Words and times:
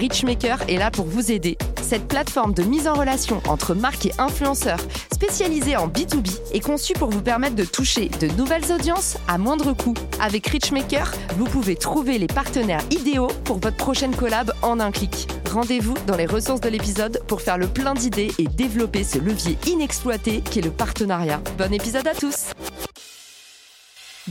Richmaker 0.00 0.62
est 0.66 0.78
là 0.78 0.90
pour 0.90 1.04
vous 1.04 1.30
aider. 1.30 1.58
Cette 1.82 2.08
plateforme 2.08 2.54
de 2.54 2.62
mise 2.62 2.88
en 2.88 2.94
relation 2.94 3.42
entre 3.46 3.74
marques 3.74 4.06
et 4.06 4.12
influenceurs 4.16 4.80
spécialisée 5.12 5.76
en 5.76 5.88
B2B 5.88 6.54
est 6.54 6.60
conçue 6.60 6.94
pour 6.94 7.10
vous 7.10 7.20
permettre 7.20 7.54
de 7.54 7.66
toucher 7.66 8.08
de 8.08 8.28
nouvelles 8.28 8.72
audiences 8.72 9.18
à 9.28 9.36
moindre 9.36 9.74
coût. 9.74 9.92
Avec 10.18 10.46
Richmaker, 10.46 11.12
vous 11.36 11.44
pouvez 11.44 11.76
trouver 11.76 12.16
les 12.16 12.28
partenaires 12.28 12.80
idéaux 12.90 13.30
pour 13.44 13.58
votre 13.58 13.76
prochaine 13.76 14.16
collab 14.16 14.54
en 14.62 14.80
un 14.80 14.90
clic. 14.90 15.28
Rendez-vous 15.52 15.96
dans 16.06 16.16
les 16.16 16.24
ressources 16.24 16.62
de 16.62 16.70
l'épisode 16.70 17.20
pour 17.26 17.42
faire 17.42 17.58
le 17.58 17.66
plein 17.66 17.92
d'idées 17.92 18.32
et 18.38 18.44
développer 18.46 19.04
ce 19.04 19.18
levier 19.18 19.58
inexploité 19.66 20.40
qu'est 20.40 20.62
le 20.62 20.70
partenariat. 20.70 21.42
Bon 21.58 21.74
épisode 21.74 22.06
à 22.06 22.14
tous 22.14 22.54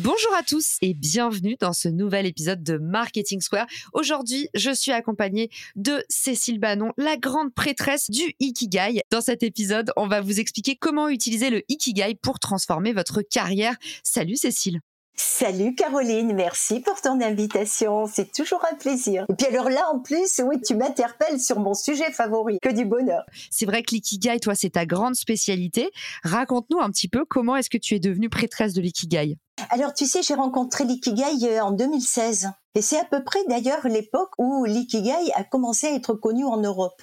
Bonjour 0.02 0.34
à 0.34 0.44
tous 0.44 0.78
et 0.82 0.94
bienvenue 0.94 1.58
dans 1.60 1.74
ce 1.74 1.90
nouvel 1.90 2.26
épisode 2.26 2.64
de 2.64 2.78
Marketing 2.78 3.42
Square. 3.42 3.68
Aujourd'hui, 3.92 4.48
je 4.54 4.72
suis 4.72 4.94
accompagnée 4.94 5.50
de 5.76 6.06
Cécile 6.08 6.58
Bannon, 6.58 6.94
la 6.96 7.18
grande 7.18 7.54
prêtresse 7.54 8.10
du 8.10 8.34
Ikigai. 8.40 9.02
Dans 9.12 9.20
cet 9.20 9.44
épisode, 9.44 9.92
on 9.98 10.08
va 10.08 10.22
vous 10.22 10.40
expliquer 10.40 10.78
comment 10.78 11.10
utiliser 11.10 11.50
le 11.50 11.64
Ikigai 11.68 12.16
pour 12.16 12.40
transformer 12.40 12.94
votre 12.94 13.22
carrière. 13.22 13.76
Salut 14.02 14.38
Cécile 14.38 14.80
Salut 15.22 15.76
Caroline, 15.76 16.34
merci 16.34 16.80
pour 16.80 17.02
ton 17.02 17.20
invitation, 17.20 18.08
c'est 18.08 18.32
toujours 18.32 18.64
un 18.72 18.76
plaisir. 18.76 19.26
Et 19.28 19.34
puis 19.34 19.48
alors 19.48 19.70
là 19.70 19.84
en 19.94 20.00
plus, 20.00 20.42
oui, 20.46 20.62
tu 20.62 20.76
m'interpelles 20.76 21.42
sur 21.42 21.60
mon 21.60 21.74
sujet 21.74 22.10
favori, 22.14 22.58
que 22.62 22.70
du 22.70 22.86
bonheur. 22.86 23.26
C'est 23.52 23.66
vrai 23.66 23.84
que 23.84 23.92
l'ikigai, 23.92 24.40
toi, 24.40 24.56
c'est 24.56 24.70
ta 24.70 24.86
grande 24.86 25.16
spécialité. 25.16 25.92
Raconte-nous 26.24 26.80
un 26.80 26.90
petit 26.90 27.10
peu 27.10 27.26
comment 27.26 27.58
est-ce 27.58 27.70
que 27.70 27.78
tu 27.78 27.96
es 27.96 28.00
devenue 28.00 28.30
prêtresse 28.30 28.74
de 28.74 28.80
l'ikigai 28.80 29.36
alors 29.70 29.94
tu 29.94 30.06
sais, 30.06 30.22
j'ai 30.22 30.36
rencontré 30.36 30.84
l'ikigai 30.84 31.24
euh, 31.44 31.64
en 31.64 31.72
2016. 31.72 32.50
Et 32.76 32.82
c'est 32.82 33.00
à 33.00 33.06
peu 33.06 33.24
près 33.24 33.40
d'ailleurs 33.48 33.88
l'époque 33.88 34.32
où 34.38 34.66
l'ikigai 34.66 35.32
a 35.36 35.44
commencé 35.44 35.88
à 35.88 35.94
être 35.94 36.14
connu 36.14 36.46
en 36.46 36.58
Europe. 36.58 37.02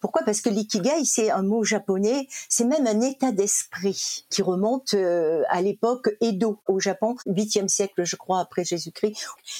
Pourquoi? 0.00 0.22
Parce 0.24 0.40
que 0.40 0.48
l'ikigai, 0.48 1.04
c'est 1.04 1.30
un 1.30 1.42
mot 1.42 1.64
japonais, 1.64 2.28
c'est 2.48 2.64
même 2.64 2.86
un 2.86 3.00
état 3.00 3.32
d'esprit 3.32 4.24
qui 4.30 4.42
remonte 4.42 4.94
euh, 4.94 5.42
à 5.48 5.60
l'époque 5.62 6.10
Edo 6.20 6.60
au 6.66 6.80
Japon, 6.80 7.16
8e 7.26 7.68
siècle, 7.68 8.04
je 8.04 8.16
crois, 8.16 8.40
après 8.40 8.64
Jésus-Christ. 8.64 9.16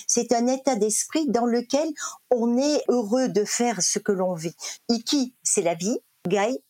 C'est 0.06 0.32
un 0.32 0.46
état 0.46 0.76
d'esprit 0.76 1.28
dans 1.28 1.46
lequel 1.46 1.88
on 2.30 2.56
est 2.56 2.82
heureux 2.88 3.28
de 3.28 3.44
faire 3.44 3.82
ce 3.82 3.98
que 3.98 4.12
l'on 4.12 4.34
vit. 4.34 4.54
Iki, 4.88 5.34
c'est 5.42 5.62
la 5.62 5.74
vie, 5.74 5.98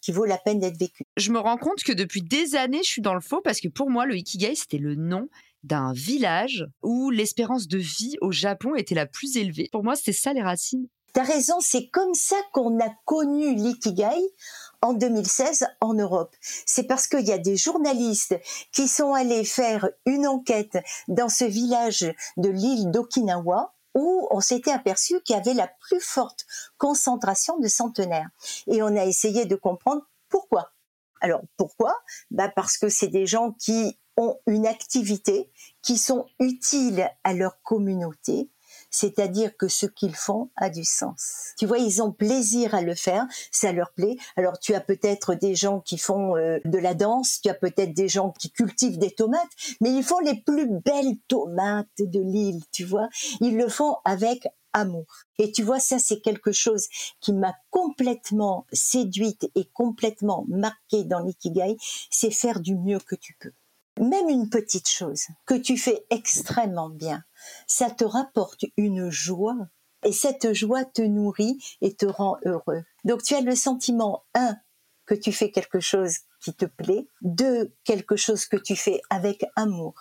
Qui 0.01 0.13
vaut 0.13 0.25
la 0.25 0.39
peine 0.39 0.59
d'être 0.59 0.79
vécu. 0.79 1.05
Je 1.17 1.33
me 1.33 1.39
rends 1.39 1.57
compte 1.57 1.83
que 1.83 1.93
depuis 1.93 2.23
des 2.23 2.57
années, 2.57 2.83
je 2.83 2.89
suis 2.89 3.03
dans 3.03 3.15
le 3.15 3.21
faux 3.21 3.41
parce 3.43 3.61
que 3.61 3.69
pour 3.69 3.91
moi, 3.91 4.07
le 4.07 4.17
Ikigai, 4.17 4.55
c'était 4.55 4.79
le 4.79 4.95
nom 4.95 5.29
d'un 5.63 5.93
village 5.93 6.67
où 6.83 7.11
l'espérance 7.11 7.69
de 7.69 7.79
vie 7.79 8.17
au 8.21 8.33
Japon 8.33 8.75
était 8.75 8.95
la 8.95 9.07
plus 9.07 9.37
élevée. 9.37 9.69
Pour 9.73 9.85
moi, 9.85 9.97
c'était 9.97 10.13
ça 10.13 10.33
les 10.33 10.43
racines. 10.43 10.89
T'as 11.13 11.25
raison, 11.25 11.57
c'est 11.61 11.89
comme 11.89 12.15
ça 12.15 12.37
qu'on 12.53 12.79
a 12.79 12.89
connu 13.05 13.55
l'ikigai 13.57 14.33
en 14.81 14.93
2016 14.93 15.67
en 15.81 15.95
Europe. 15.95 16.35
C'est 16.41 16.85
parce 16.85 17.09
qu'il 17.09 17.27
y 17.27 17.33
a 17.33 17.39
des 17.39 17.57
journalistes 17.57 18.39
qui 18.73 18.87
sont 18.87 19.13
allés 19.13 19.45
faire 19.45 19.89
une 20.07 20.27
enquête 20.27 20.79
dans 21.09 21.29
ce 21.29 21.45
village 21.45 22.13
de 22.37 22.49
l'île 22.49 22.91
d'Okinawa 22.93 23.75
où 23.95 24.29
on 24.31 24.41
s'était 24.41 24.71
aperçu 24.71 25.21
qu'il 25.23 25.37
y 25.37 25.39
avait 25.39 25.55
la 25.55 25.69
plus 25.69 26.01
forte 26.01 26.47
concentration 26.79 27.59
de 27.59 27.69
centenaires. 27.69 28.29
Et 28.67 28.83
on 28.83 28.97
a 28.97 29.05
essayé 29.05 29.47
de 29.47 29.57
comprendre 29.57 30.03
pourquoi. 30.29 30.73
Alors 31.21 31.43
pourquoi? 31.57 31.95
Bah 32.31 32.49
Parce 32.49 32.79
que 32.79 32.89
c'est 32.89 33.09
des 33.09 33.27
gens 33.27 33.53
qui 33.53 33.99
ont 34.17 34.39
une 34.47 34.67
activité, 34.67 35.51
qui 35.83 35.99
sont 35.99 36.27
utiles 36.39 37.11
à 37.25 37.33
leur 37.33 37.63
communauté, 37.63 38.49
c'est-à-dire 38.91 39.57
que 39.57 39.69
ce 39.69 39.87
qu'ils 39.87 40.15
font 40.15 40.51
a 40.57 40.71
du 40.71 40.85
sens. 40.85 41.55
Tu 41.59 41.67
vois, 41.67 41.79
ils 41.79 42.03
ont 42.03 42.13
plaisir 42.13 42.75
à 42.75 42.83
le 42.83 42.95
faire, 42.95 43.27
ça 43.51 43.73
leur 43.73 43.93
plaît. 43.93 44.17
Alors 44.37 44.59
tu 44.59 44.75
as 44.75 44.81
peut-être 44.81 45.35
des 45.35 45.55
gens 45.55 45.81
qui 45.81 45.99
font 45.99 46.37
euh, 46.37 46.59
de 46.65 46.79
la 46.79 46.95
danse, 46.95 47.41
tu 47.43 47.49
as 47.49 47.55
peut-être 47.55 47.95
des 47.95 48.09
gens 48.09 48.33
qui 48.33 48.51
cultivent 48.51 48.99
des 48.99 49.13
tomates, 49.13 49.51
mais 49.81 49.93
ils 49.93 50.05
font 50.05 50.21
les 50.21 50.41
plus 50.41 50.69
belles 50.69 51.19
tomates 51.29 51.87
de 51.99 52.21
l'île, 52.21 52.63
tu 52.73 52.85
vois. 52.85 53.09
Ils 53.41 53.57
le 53.57 53.69
font 53.69 53.97
avec 54.05 54.47
amour. 54.73 55.07
Et 55.39 55.53
tu 55.53 55.63
vois, 55.63 55.81
ça 55.81 55.99
c'est 55.99 56.21
quelque 56.21 56.53
chose 56.53 56.87
qui 57.21 57.33
m'a 57.33 57.55
complètement 57.71 58.67
séduite 58.73 59.51
et 59.55 59.65
complètement 59.73 60.45
marquée 60.49 61.05
dans 61.05 61.21
l'ikigai, 61.21 61.77
c'est 62.11 62.31
faire 62.31 62.61
du 62.61 62.77
mieux 62.77 63.01
que 63.01 63.17
tu 63.17 63.37
peux. 63.41 63.53
Même 64.01 64.31
une 64.31 64.49
petite 64.49 64.89
chose 64.89 65.27
que 65.45 65.55
tu 65.55 65.77
fais 65.77 66.07
extrêmement 66.09 66.89
bien, 66.89 67.23
ça 67.67 67.91
te 67.91 68.03
rapporte 68.03 68.65
une 68.79 69.11
joie 69.11 69.69
et 70.07 70.13
cette 70.13 70.55
joie 70.55 70.87
te 70.87 71.03
nourrit 71.03 71.59
et 71.83 71.95
te 71.95 72.07
rend 72.07 72.39
heureux. 72.47 72.83
Donc 73.05 73.23
tu 73.23 73.35
as 73.35 73.43
le 73.43 73.55
sentiment, 73.55 74.25
un, 74.35 74.57
que 75.05 75.15
tu 75.15 75.33
fais 75.33 75.51
quelque 75.51 75.81
chose 75.81 76.15
qui 76.43 76.55
te 76.55 76.65
plaît, 76.65 77.09
deux, 77.21 77.75
quelque 77.85 78.17
chose 78.17 78.47
que 78.47 78.57
tu 78.57 78.75
fais 78.75 79.03
avec 79.11 79.45
amour, 79.55 79.95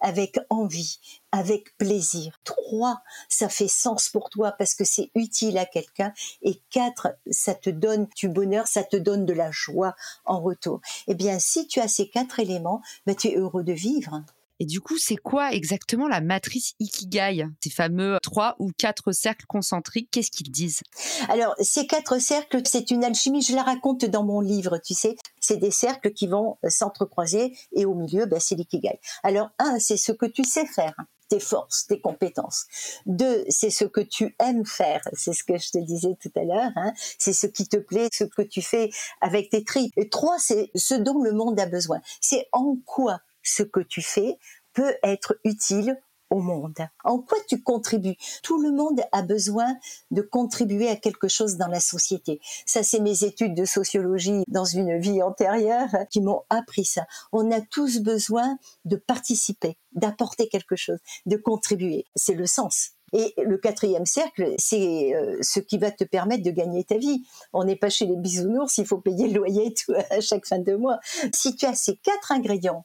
avec 0.00 0.38
envie, 0.50 0.98
avec 1.32 1.76
plaisir. 1.78 2.38
Trois, 2.44 3.02
ça 3.28 3.48
fait 3.48 3.68
sens 3.68 4.08
pour 4.08 4.30
toi 4.30 4.52
parce 4.52 4.74
que 4.74 4.84
c'est 4.84 5.10
utile 5.14 5.58
à 5.58 5.66
quelqu'un. 5.66 6.12
Et 6.42 6.60
quatre, 6.70 7.16
ça 7.30 7.54
te 7.54 7.70
donne 7.70 8.06
du 8.16 8.28
bonheur, 8.28 8.66
ça 8.66 8.84
te 8.84 8.96
donne 8.96 9.24
de 9.24 9.32
la 9.32 9.50
joie 9.50 9.94
en 10.24 10.40
retour. 10.40 10.80
Eh 11.06 11.14
bien, 11.14 11.38
si 11.38 11.66
tu 11.66 11.80
as 11.80 11.88
ces 11.88 12.08
quatre 12.08 12.40
éléments, 12.40 12.82
ben, 13.06 13.14
tu 13.14 13.28
es 13.28 13.36
heureux 13.36 13.64
de 13.64 13.72
vivre. 13.72 14.22
Et 14.58 14.66
du 14.66 14.80
coup, 14.80 14.96
c'est 14.98 15.16
quoi 15.16 15.52
exactement 15.52 16.08
la 16.08 16.20
matrice 16.20 16.74
Ikigai 16.80 17.46
Ces 17.62 17.70
fameux 17.70 18.18
trois 18.22 18.56
ou 18.58 18.70
quatre 18.76 19.12
cercles 19.12 19.46
concentriques, 19.46 20.08
qu'est-ce 20.10 20.30
qu'ils 20.30 20.50
disent? 20.50 20.82
Alors, 21.28 21.54
ces 21.60 21.86
quatre 21.86 22.18
cercles, 22.18 22.62
c'est 22.64 22.90
une 22.90 23.04
alchimie, 23.04 23.42
je 23.42 23.54
la 23.54 23.62
raconte 23.62 24.04
dans 24.04 24.24
mon 24.24 24.40
livre, 24.40 24.78
tu 24.78 24.94
sais. 24.94 25.16
C'est 25.40 25.58
des 25.58 25.70
cercles 25.70 26.12
qui 26.12 26.26
vont 26.26 26.58
euh, 26.64 26.70
s'entrecroiser 26.70 27.56
et 27.72 27.84
au 27.84 27.94
milieu, 27.94 28.26
ben, 28.26 28.40
c'est 28.40 28.54
l'Ikigai. 28.54 28.98
Alors, 29.22 29.50
un, 29.58 29.78
c'est 29.78 29.96
ce 29.96 30.12
que 30.12 30.26
tu 30.26 30.44
sais 30.44 30.66
faire 30.66 30.94
tes 31.28 31.40
forces, 31.40 31.86
tes 31.86 32.00
compétences. 32.00 32.66
Deux, 33.06 33.44
c'est 33.48 33.70
ce 33.70 33.84
que 33.84 34.00
tu 34.00 34.36
aimes 34.38 34.64
faire, 34.64 35.00
c'est 35.12 35.32
ce 35.32 35.44
que 35.44 35.58
je 35.58 35.70
te 35.70 35.78
disais 35.78 36.16
tout 36.20 36.30
à 36.36 36.44
l'heure, 36.44 36.70
hein. 36.76 36.92
c'est 37.18 37.32
ce 37.32 37.46
qui 37.46 37.66
te 37.66 37.76
plaît, 37.76 38.08
ce 38.12 38.24
que 38.24 38.42
tu 38.42 38.62
fais 38.62 38.90
avec 39.20 39.50
tes 39.50 39.64
tripes. 39.64 39.92
Et 39.96 40.08
trois, 40.08 40.38
c'est 40.38 40.70
ce 40.74 40.94
dont 40.94 41.20
le 41.22 41.32
monde 41.32 41.58
a 41.58 41.66
besoin. 41.66 42.00
C'est 42.20 42.46
en 42.52 42.76
quoi 42.84 43.20
ce 43.46 43.62
que 43.62 43.80
tu 43.80 44.02
fais 44.02 44.38
peut 44.72 44.94
être 45.02 45.38
utile 45.44 45.98
au 46.30 46.40
monde. 46.40 46.74
En 47.04 47.18
quoi 47.18 47.38
tu 47.48 47.62
contribues? 47.62 48.16
Tout 48.42 48.60
le 48.60 48.72
monde 48.72 49.00
a 49.12 49.22
besoin 49.22 49.76
de 50.10 50.22
contribuer 50.22 50.88
à 50.88 50.96
quelque 50.96 51.28
chose 51.28 51.56
dans 51.56 51.68
la 51.68 51.80
société. 51.80 52.40
Ça, 52.66 52.82
c'est 52.82 53.00
mes 53.00 53.24
études 53.24 53.54
de 53.54 53.64
sociologie 53.64 54.42
dans 54.48 54.64
une 54.64 54.98
vie 54.98 55.22
antérieure 55.22 55.90
qui 56.10 56.20
m'ont 56.20 56.42
appris 56.50 56.84
ça. 56.84 57.06
On 57.32 57.50
a 57.52 57.60
tous 57.60 58.00
besoin 58.00 58.58
de 58.84 58.96
participer, 58.96 59.76
d'apporter 59.92 60.48
quelque 60.48 60.76
chose, 60.76 60.98
de 61.26 61.36
contribuer. 61.36 62.06
C'est 62.16 62.34
le 62.34 62.46
sens. 62.46 62.90
Et 63.12 63.34
le 63.38 63.56
quatrième 63.56 64.04
cercle, 64.04 64.54
c'est 64.58 65.14
euh, 65.14 65.38
ce 65.40 65.60
qui 65.60 65.78
va 65.78 65.92
te 65.92 66.02
permettre 66.02 66.42
de 66.42 66.50
gagner 66.50 66.82
ta 66.82 66.98
vie. 66.98 67.24
On 67.52 67.62
n'est 67.62 67.76
pas 67.76 67.88
chez 67.88 68.04
les 68.04 68.16
bisounours, 68.16 68.78
il 68.78 68.86
faut 68.86 68.98
payer 68.98 69.28
le 69.28 69.34
loyer 69.34 69.72
tout 69.74 69.92
à 70.10 70.20
chaque 70.20 70.44
fin 70.44 70.58
de 70.58 70.74
mois. 70.74 70.98
Si 71.32 71.54
tu 71.54 71.66
as 71.66 71.74
ces 71.74 71.96
quatre 71.96 72.32
ingrédients 72.32 72.84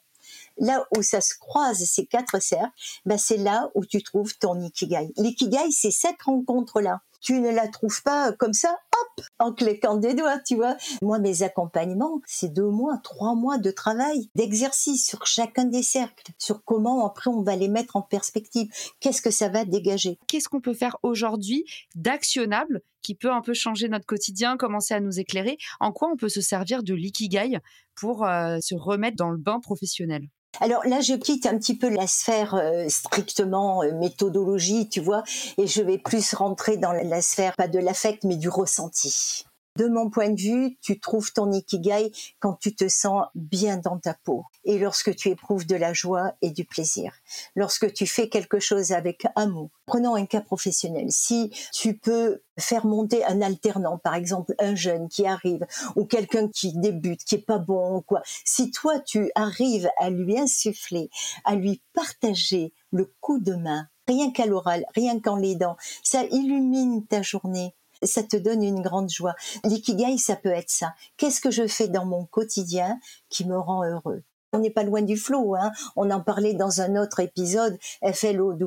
là 0.62 0.86
où 0.96 1.02
ça 1.02 1.20
se 1.20 1.34
croise 1.38 1.84
ces 1.84 2.06
quatre 2.06 2.40
cercles, 2.40 2.72
ben 3.04 3.18
c'est 3.18 3.36
là 3.36 3.70
où 3.74 3.84
tu 3.84 4.02
trouves 4.02 4.38
ton 4.38 4.58
ikigai. 4.60 5.12
L'ikigai, 5.16 5.70
c'est 5.70 5.90
cette 5.90 6.22
rencontre-là. 6.22 7.02
Tu 7.20 7.38
ne 7.40 7.50
la 7.50 7.68
trouves 7.68 8.02
pas 8.02 8.32
comme 8.32 8.52
ça, 8.52 8.76
hop, 9.00 9.24
en 9.38 9.52
claquant 9.52 9.96
des 9.96 10.14
doigts, 10.14 10.40
tu 10.40 10.56
vois. 10.56 10.76
Moi, 11.02 11.20
mes 11.20 11.44
accompagnements, 11.44 12.20
c'est 12.26 12.52
deux 12.52 12.68
mois, 12.68 12.98
trois 13.04 13.36
mois 13.36 13.58
de 13.58 13.70
travail, 13.70 14.28
d'exercice 14.34 15.06
sur 15.06 15.24
chacun 15.24 15.64
des 15.64 15.84
cercles, 15.84 16.32
sur 16.38 16.64
comment 16.64 17.06
après 17.06 17.30
on 17.30 17.42
va 17.42 17.54
les 17.54 17.68
mettre 17.68 17.94
en 17.94 18.02
perspective. 18.02 18.68
Qu'est-ce 18.98 19.22
que 19.22 19.30
ça 19.30 19.48
va 19.48 19.64
dégager? 19.64 20.18
Qu'est-ce 20.26 20.48
qu'on 20.48 20.60
peut 20.60 20.74
faire 20.74 20.96
aujourd'hui 21.04 21.64
d'actionnable 21.94 22.82
qui 23.02 23.14
peut 23.14 23.30
un 23.30 23.40
peu 23.40 23.54
changer 23.54 23.88
notre 23.88 24.06
quotidien, 24.06 24.56
commencer 24.56 24.94
à 24.94 25.00
nous 25.00 25.20
éclairer? 25.20 25.58
En 25.78 25.92
quoi 25.92 26.08
on 26.12 26.16
peut 26.16 26.28
se 26.28 26.40
servir 26.40 26.82
de 26.82 26.94
l'ikigai 26.94 27.58
pour 27.94 28.24
euh, 28.24 28.58
se 28.60 28.74
remettre 28.74 29.16
dans 29.16 29.30
le 29.30 29.38
bain 29.38 29.60
professionnel? 29.60 30.26
Alors 30.60 30.86
là, 30.86 31.00
je 31.00 31.14
quitte 31.14 31.46
un 31.46 31.56
petit 31.58 31.76
peu 31.76 31.88
la 31.88 32.06
sphère 32.06 32.54
euh, 32.54 32.88
strictement 32.88 33.82
euh, 33.82 33.92
méthodologie, 33.92 34.88
tu 34.88 35.00
vois, 35.00 35.22
et 35.56 35.66
je 35.66 35.82
vais 35.82 35.98
plus 35.98 36.34
rentrer 36.34 36.76
dans 36.76 36.92
la 36.92 37.22
sphère 37.22 37.56
pas 37.56 37.68
de 37.68 37.78
l'affect, 37.78 38.24
mais 38.24 38.36
du 38.36 38.48
ressenti. 38.48 39.46
De 39.78 39.88
mon 39.88 40.10
point 40.10 40.28
de 40.28 40.38
vue, 40.38 40.76
tu 40.82 41.00
trouves 41.00 41.32
ton 41.32 41.50
ikigai 41.50 42.12
quand 42.40 42.58
tu 42.60 42.74
te 42.74 42.88
sens 42.88 43.24
bien 43.34 43.78
dans 43.78 43.98
ta 43.98 44.12
peau 44.12 44.44
et 44.64 44.78
lorsque 44.78 45.16
tu 45.16 45.30
éprouves 45.30 45.66
de 45.66 45.76
la 45.76 45.94
joie 45.94 46.34
et 46.42 46.50
du 46.50 46.66
plaisir. 46.66 47.14
Lorsque 47.56 47.90
tu 47.94 48.06
fais 48.06 48.28
quelque 48.28 48.58
chose 48.58 48.92
avec 48.92 49.26
amour. 49.34 49.70
Prenons 49.86 50.14
un 50.14 50.26
cas 50.26 50.42
professionnel. 50.42 51.06
Si 51.10 51.50
tu 51.72 51.96
peux 51.96 52.42
faire 52.58 52.84
monter 52.84 53.24
un 53.24 53.40
alternant, 53.40 53.96
par 53.96 54.14
exemple 54.14 54.54
un 54.58 54.74
jeune 54.74 55.08
qui 55.08 55.26
arrive 55.26 55.66
ou 55.96 56.04
quelqu'un 56.04 56.48
qui 56.48 56.74
débute, 56.74 57.24
qui 57.24 57.36
est 57.36 57.46
pas 57.46 57.58
bon 57.58 58.02
quoi. 58.02 58.20
Si 58.44 58.72
toi 58.72 59.00
tu 59.00 59.30
arrives 59.34 59.88
à 59.98 60.10
lui 60.10 60.38
insuffler, 60.38 61.08
à 61.46 61.54
lui 61.54 61.80
partager 61.94 62.74
le 62.90 63.10
coup 63.20 63.38
de 63.38 63.54
main, 63.54 63.88
rien 64.06 64.32
qu'à 64.32 64.44
l'oral, 64.44 64.84
rien 64.94 65.18
qu'en 65.18 65.36
l'aidant, 65.36 65.78
ça 66.02 66.24
illumine 66.24 67.06
ta 67.06 67.22
journée 67.22 67.74
ça 68.02 68.22
te 68.22 68.36
donne 68.36 68.62
une 68.62 68.82
grande 68.82 69.10
joie. 69.10 69.34
L'ikigai, 69.64 70.18
ça 70.18 70.36
peut 70.36 70.50
être 70.50 70.70
ça. 70.70 70.94
Qu'est-ce 71.16 71.40
que 71.40 71.50
je 71.50 71.66
fais 71.66 71.88
dans 71.88 72.04
mon 72.04 72.24
quotidien 72.26 72.98
qui 73.28 73.44
me 73.46 73.58
rend 73.58 73.84
heureux? 73.84 74.22
On 74.54 74.58
n'est 74.58 74.70
pas 74.70 74.82
loin 74.82 75.00
du 75.00 75.16
flow, 75.16 75.54
hein. 75.54 75.72
On 75.96 76.10
en 76.10 76.20
parlait 76.20 76.52
dans 76.52 76.82
un 76.82 76.96
autre 76.96 77.20
épisode, 77.20 77.78
FLOW, 78.02 78.58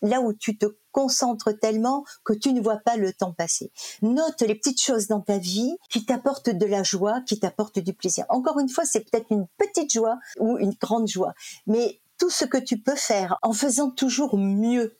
là 0.00 0.20
où 0.20 0.32
tu 0.32 0.56
te 0.56 0.66
concentres 0.92 1.58
tellement 1.58 2.04
que 2.24 2.32
tu 2.32 2.52
ne 2.52 2.60
vois 2.60 2.76
pas 2.76 2.96
le 2.96 3.12
temps 3.12 3.32
passer. 3.32 3.72
Note 4.02 4.42
les 4.42 4.54
petites 4.54 4.80
choses 4.80 5.08
dans 5.08 5.20
ta 5.20 5.38
vie 5.38 5.76
qui 5.90 6.04
t'apportent 6.04 6.50
de 6.50 6.66
la 6.66 6.84
joie, 6.84 7.20
qui 7.22 7.40
t'apportent 7.40 7.80
du 7.80 7.94
plaisir. 7.94 8.26
Encore 8.28 8.60
une 8.60 8.68
fois, 8.68 8.84
c'est 8.84 9.00
peut-être 9.00 9.26
une 9.30 9.48
petite 9.58 9.92
joie 9.92 10.18
ou 10.38 10.56
une 10.58 10.74
grande 10.80 11.08
joie, 11.08 11.34
mais 11.66 12.00
tout 12.16 12.30
ce 12.30 12.44
que 12.44 12.58
tu 12.58 12.78
peux 12.78 12.94
faire 12.94 13.38
en 13.42 13.52
faisant 13.52 13.90
toujours 13.90 14.38
mieux 14.38 14.96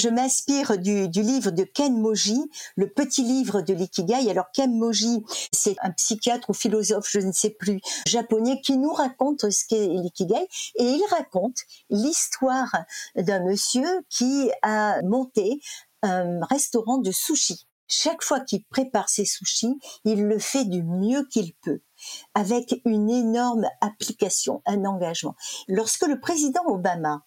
je 0.00 0.08
m'inspire 0.08 0.78
du, 0.78 1.08
livre 1.08 1.50
de 1.50 1.62
Ken 1.62 2.00
Moji, 2.00 2.40
le 2.74 2.90
petit 2.90 3.22
livre 3.22 3.60
de 3.60 3.74
l'ikigai. 3.74 4.30
Alors 4.30 4.50
Ken 4.52 4.72
Moji, 4.72 5.22
c'est 5.52 5.76
un 5.82 5.90
psychiatre 5.90 6.48
ou 6.50 6.54
philosophe, 6.54 7.08
je 7.10 7.20
ne 7.20 7.32
sais 7.32 7.50
plus, 7.50 7.80
japonais, 8.06 8.60
qui 8.62 8.78
nous 8.78 8.92
raconte 8.92 9.50
ce 9.50 9.66
qu'est 9.66 9.88
l'ikigai 9.88 10.48
et 10.76 10.84
il 10.84 11.02
raconte 11.10 11.58
l'histoire 11.90 12.74
d'un 13.14 13.44
monsieur 13.44 13.86
qui 14.08 14.50
a 14.62 15.02
monté 15.02 15.60
un 16.02 16.40
restaurant 16.46 16.98
de 16.98 17.10
sushi. 17.10 17.66
Chaque 17.86 18.22
fois 18.22 18.40
qu'il 18.40 18.64
prépare 18.64 19.08
ses 19.08 19.26
sushis, 19.26 19.76
il 20.04 20.24
le 20.24 20.38
fait 20.38 20.64
du 20.64 20.82
mieux 20.82 21.26
qu'il 21.26 21.52
peut 21.56 21.82
avec 22.34 22.80
une 22.86 23.10
énorme 23.10 23.66
application, 23.82 24.62
un 24.64 24.84
engagement. 24.86 25.34
Lorsque 25.68 26.06
le 26.06 26.20
président 26.20 26.62
Obama 26.66 27.26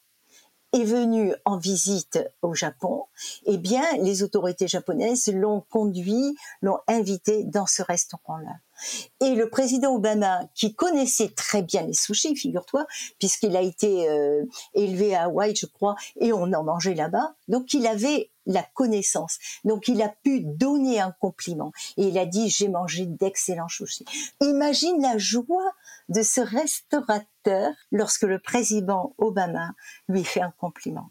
est 0.74 0.84
venu 0.84 1.34
en 1.46 1.58
visite 1.58 2.20
au 2.42 2.54
Japon, 2.54 3.06
eh 3.46 3.58
bien, 3.58 3.84
les 4.02 4.24
autorités 4.24 4.68
japonaises 4.68 5.28
l'ont 5.28 5.62
conduit, 5.70 6.36
l'ont 6.62 6.80
invité 6.88 7.44
dans 7.44 7.68
ce 7.68 7.84
restaurant-là. 7.84 8.56
Et 9.20 9.36
le 9.36 9.50
président 9.50 9.96
Obama, 9.96 10.42
qui 10.56 10.76
connaissait 10.76 11.30
très 11.30 11.62
bien 11.62 11.84
les 11.84 11.94
sushis, 11.94 12.36
figure-toi, 12.36 12.86
puisqu'il 13.20 13.56
a 13.56 13.62
été 13.62 14.10
euh, 14.10 14.44
élevé 14.74 15.16
à 15.16 15.24
Hawaï, 15.24 15.56
je 15.56 15.66
crois, 15.66 15.96
et 16.20 16.34
on 16.34 16.52
en 16.54 16.64
mangeait 16.64 16.96
là-bas, 16.96 17.36
donc 17.48 17.74
il 17.74 17.88
avait 17.88 18.32
la 18.46 18.64
connaissance. 18.74 19.40
Donc 19.64 19.88
il 19.88 20.02
a 20.02 20.10
pu 20.10 20.42
donner 20.42 21.00
un 21.00 21.12
compliment. 21.12 21.72
Et 21.98 22.08
il 22.08 22.18
a 22.18 22.26
dit, 22.26 22.50
j'ai 22.50 22.68
mangé 22.68 23.06
d'excellents 23.06 23.70
sushis. 23.70 24.06
Imagine 24.42 25.02
la 25.02 25.18
joie 25.18 25.72
de 26.10 26.22
ce 26.22 26.42
restaurateur 26.42 27.74
lorsque 27.92 28.24
le 28.24 28.40
président 28.40 29.14
Obama 29.18 29.74
lui 30.08 30.24
fait 30.24 30.42
un 30.42 30.52
compliment. 30.52 31.10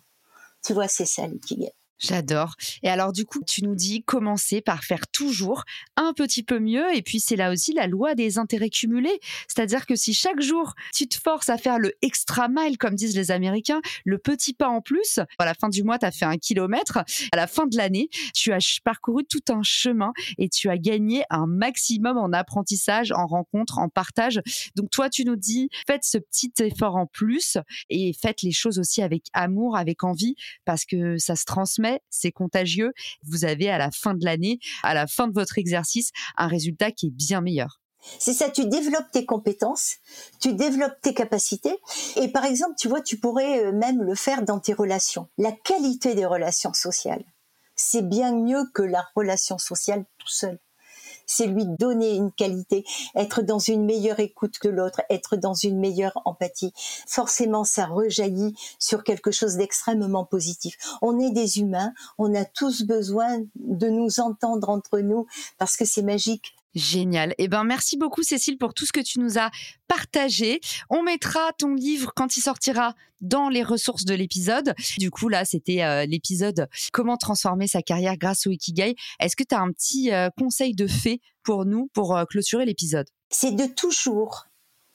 Tu 0.63 0.75
vois, 0.75 0.89
c'est 0.89 1.07
ça 1.07 1.27
l'ikigai. 1.27 1.73
J'adore. 2.03 2.57
Et 2.83 2.89
alors 2.89 3.13
du 3.13 3.25
coup, 3.25 3.41
tu 3.47 3.63
nous 3.63 3.77
dis 3.77 4.03
commencer 4.03 4.61
par 4.61 4.83
faire 4.83 5.07
toujours 5.07 5.63
un 5.97 6.13
petit 6.13 6.43
peu 6.43 6.59
mieux. 6.59 6.95
Et 6.95 7.03
puis 7.03 7.21
c'est 7.21 7.37
là 7.37 7.53
aussi 7.53 7.73
la 7.73 7.87
loi 7.87 8.17
des 8.17 8.39
intérêts 8.39 8.71
cumulés. 8.71 9.21
C'est-à-dire 9.47 9.87
que 9.87 9.95
si 9.95 10.13
chaque 10.13 10.41
jour 10.41 10.75
tu 10.93 11.07
te 11.07 11.17
forces 11.17 11.49
à 11.49 11.59
faire 11.59 11.79
le 11.79 11.93
extra 12.03 12.49
mile, 12.49 12.77
comme 12.77 12.97
disent 12.97 13.17
les 13.17 13.31
Américains, 13.31 13.81
le 14.05 14.19
petit 14.19 14.53
pas 14.53 14.69
en 14.69 14.81
plus, 14.81 15.21
à 15.39 15.45
la 15.45 15.55
fin 15.55 15.69
du 15.69 15.85
mois, 15.85 15.99
tu 15.99 16.07
as 16.07 16.11
fait 16.11 16.25
un 16.25 16.39
kilomètre. 16.39 16.99
À 17.33 17.37
la 17.37 17.47
fin 17.47 17.67
de 17.67 17.77
l'année, 17.77 18.09
tu 18.35 18.53
as 18.53 18.81
parcouru 18.85 19.25
tout 19.25 19.53
un 19.53 19.63
chemin 19.63 20.13
et 20.39 20.49
tu 20.49 20.69
as 20.71 20.79
gagné 20.79 21.23
un 21.31 21.47
maximum 21.47 22.19
en 22.19 22.33
apprentissage, 22.33 23.13
en 23.13 23.27
rencontre, 23.27 23.79
en 23.79 23.89
partage. 23.89 24.41
Donc 24.75 24.91
toi, 24.91 25.09
tu 25.09 25.25
nous 25.25 25.37
dis, 25.37 25.69
faites 25.87 26.05
ce 26.05 26.19
petit 26.19 26.53
effort 26.61 26.97
en 26.97 27.07
plus 27.07 27.59
et 27.91 28.13
faites 28.21 28.43
les 28.43 28.53
choses 28.53 28.81
aussi 28.81 29.03
avec 29.03 29.27
amour, 29.33 29.77
avec 29.77 30.03
envie, 30.03 30.35
parce 30.65 30.85
que 30.85 31.17
ça 31.19 31.37
se 31.37 31.45
transmet 31.45 31.92
c'est 32.11 32.33
contagieux. 32.33 32.93
Vous 33.25 33.45
avez 33.45 33.71
à 33.71 33.79
la 33.79 33.91
fin 33.91 34.15
de 34.15 34.25
l'année, 34.25 34.59
à 34.83 34.95
la 34.95 35.07
fin 35.07 35.29
de 35.29 35.35
votre 35.35 35.59
exercice, 35.59 36.11
un 36.37 36.47
résultat 36.47 36.91
qui 36.91 37.07
est 37.07 37.11
bien 37.11 37.41
meilleur. 37.41 37.81
C'est 38.19 38.35
ça, 38.35 38.51
tu 38.51 38.67
développes 38.67 39.11
tes 39.13 39.25
compétences, 39.25 39.97
tu 40.41 40.55
développes 40.55 41.01
tes 41.03 41.15
capacités. 41.15 41.77
Et 42.17 42.29
par 42.29 42.45
exemple, 42.45 42.75
tu 42.77 42.89
vois, 42.89 43.01
tu 43.01 43.19
pourrais 43.19 43.65
euh, 43.65 43.73
même 43.73 44.03
le 44.03 44.15
faire 44.15 44.43
dans 44.43 44.59
tes 44.59 44.73
relations. 44.73 45.29
La 45.39 45.53
qualité 45.53 46.15
des 46.15 46.27
relations 46.27 46.73
sociales, 46.73 47.25
c'est 47.77 48.07
bien 48.07 48.35
mieux 48.35 48.65
que 48.75 48.83
la 48.83 49.07
relation 49.15 49.59
sociale 49.59 50.05
tout 50.19 50.29
seul 50.29 50.59
c'est 51.33 51.47
lui 51.47 51.67
donner 51.67 52.15
une 52.15 52.31
qualité, 52.31 52.85
être 53.15 53.43
dans 53.43 53.59
une 53.59 53.85
meilleure 53.85 54.21
écoute 54.21 54.59
que 54.59 54.69
l'autre, 54.69 55.01
être 55.11 55.37
dans 55.37 55.55
une 55.55 55.79
meilleure 55.79 56.21
empathie. 56.25 56.73
Forcément, 57.07 57.65
ça 57.65 57.87
rejaillit 57.87 58.55
sur 58.79 59.03
quelque 59.03 59.31
chose 59.31 59.57
d'extrêmement 59.57 60.25
positif. 60.25 60.77
On 61.01 61.19
est 61.19 61.31
des 61.31 61.59
humains, 61.59 61.93
on 62.19 62.35
a 62.35 62.45
tous 62.45 62.83
besoin 62.83 63.41
de 63.57 63.89
nous 63.89 64.21
entendre 64.21 64.69
entre 64.69 65.01
nous 65.01 65.27
parce 65.59 65.77
que 65.77 65.85
c'est 65.85 66.03
magique. 66.03 66.55
Génial. 66.75 67.35
Eh 67.39 67.49
ben, 67.49 67.65
merci 67.65 67.99
beaucoup, 67.99 68.23
Cécile, 68.23 68.57
pour 68.57 68.73
tout 68.73 68.87
ce 68.87 68.93
que 68.93 69.01
tu 69.01 69.21
nous 69.21 69.39
as 69.39 69.51
partagé. 69.89 70.61
On 70.89 71.03
mettra 71.03 71.53
ton 71.59 71.75
livre 71.75 72.13
quand 72.17 72.37
il 72.37 72.41
sortira 72.41 72.95
dans 73.21 73.49
les 73.49 73.63
ressources 73.63 74.05
de 74.05 74.15
l'épisode. 74.15 74.75
Du 74.99 75.11
coup, 75.11 75.29
là, 75.29 75.45
c'était 75.45 75.83
euh, 75.83 76.07
l'épisode 76.07 76.69
Comment 76.93 77.17
transformer 77.17 77.67
sa 77.67 77.83
carrière 77.83 78.17
grâce 78.17 78.47
au 78.47 78.51
Ikigai. 78.51 78.95
Est-ce 79.21 79.37
que 79.37 79.45
tu 79.45 79.55
as 79.55 79.61
un 79.61 79.71
petit 79.71 80.13
euh, 80.13 80.31
conseil 80.39 80.75
de 80.75 80.87
fait 80.87 81.21
pour 81.43 81.67
nous 81.67 81.89
pour 81.93 82.17
euh, 82.17 82.25
clôturer 82.25 82.65
l'épisode? 82.65 83.09
C'est 83.31 83.53
de 83.53 83.67
toujours 83.67 84.47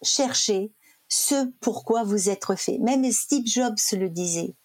chercher 0.01 0.71
ce 1.09 1.49
pourquoi 1.61 2.03
vous 2.03 2.29
êtes 2.29 2.55
fait. 2.55 2.79
Même 2.79 3.09
Steve 3.11 3.45
Jobs 3.45 3.77
le 3.93 4.09
disait. 4.09 4.55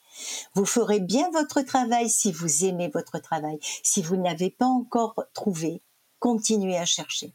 Vous 0.55 0.67
ferez 0.67 1.01
bien 1.01 1.31
votre 1.31 1.63
travail 1.63 2.11
si 2.11 2.33
vous 2.33 2.65
aimez 2.65 2.89
votre 2.89 3.19
travail. 3.19 3.59
Si 3.83 4.03
vous 4.03 4.17
n'avez 4.17 4.51
pas 4.51 4.67
encore 4.67 5.25
trouvé, 5.35 5.83
continuer 6.23 6.77
à 6.77 6.85
chercher. 6.85 7.35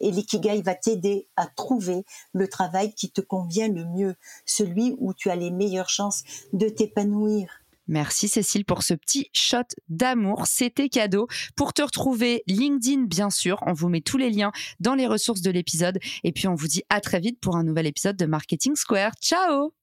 Et 0.00 0.10
l'ikigai 0.10 0.60
va 0.60 0.74
t'aider 0.74 1.28
à 1.36 1.46
trouver 1.46 2.04
le 2.32 2.48
travail 2.48 2.92
qui 2.92 3.10
te 3.10 3.20
convient 3.20 3.68
le 3.68 3.84
mieux, 3.84 4.16
celui 4.44 4.96
où 4.98 5.14
tu 5.14 5.30
as 5.30 5.36
les 5.36 5.52
meilleures 5.52 5.88
chances 5.88 6.24
de 6.52 6.68
t'épanouir. 6.68 7.48
Merci 7.86 8.26
Cécile 8.28 8.64
pour 8.64 8.82
ce 8.82 8.94
petit 8.94 9.28
shot 9.32 9.58
d'amour. 9.88 10.46
C'était 10.46 10.88
cadeau. 10.88 11.28
Pour 11.54 11.72
te 11.72 11.82
retrouver, 11.82 12.42
LinkedIn, 12.48 13.04
bien 13.04 13.30
sûr. 13.30 13.58
On 13.66 13.72
vous 13.72 13.88
met 13.88 14.00
tous 14.00 14.16
les 14.16 14.30
liens 14.30 14.52
dans 14.80 14.94
les 14.94 15.06
ressources 15.06 15.42
de 15.42 15.50
l'épisode. 15.50 16.00
Et 16.24 16.32
puis 16.32 16.48
on 16.48 16.54
vous 16.54 16.66
dit 16.66 16.82
à 16.88 17.00
très 17.00 17.20
vite 17.20 17.38
pour 17.40 17.56
un 17.56 17.62
nouvel 17.62 17.86
épisode 17.86 18.16
de 18.16 18.26
Marketing 18.26 18.74
Square. 18.74 19.12
Ciao 19.20 19.74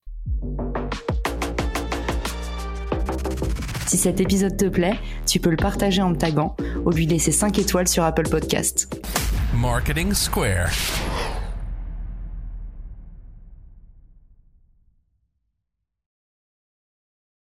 Si 3.92 3.98
cet 3.98 4.22
épisode 4.22 4.56
te 4.56 4.70
plaît, 4.70 4.98
tu 5.28 5.42
peux 5.42 5.50
le 5.50 5.58
partager 5.58 6.02
en 6.02 6.12
me 6.12 6.16
taguant 6.16 6.56
ou 6.86 6.92
lui 6.92 7.06
laisser 7.06 7.34
5 7.34 7.60
étoiles 7.60 7.90
sur 7.90 8.06
Apple 8.06 8.30
Podcast. 8.30 8.88
Marketing 9.54 10.14
Square. 10.14 10.70